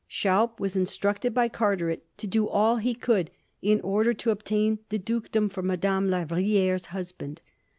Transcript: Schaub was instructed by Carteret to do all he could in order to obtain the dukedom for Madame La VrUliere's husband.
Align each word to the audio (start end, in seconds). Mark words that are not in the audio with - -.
Schaub 0.09 0.59
was 0.59 0.75
instructed 0.75 1.31
by 1.31 1.47
Carteret 1.47 2.03
to 2.17 2.25
do 2.25 2.47
all 2.49 2.77
he 2.77 2.95
could 2.95 3.29
in 3.61 3.79
order 3.81 4.15
to 4.15 4.31
obtain 4.31 4.79
the 4.89 4.97
dukedom 4.97 5.47
for 5.47 5.61
Madame 5.61 6.09
La 6.09 6.25
VrUliere's 6.25 6.87
husband. 6.87 7.39